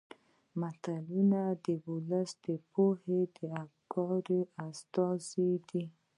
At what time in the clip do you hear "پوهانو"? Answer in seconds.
2.71-3.19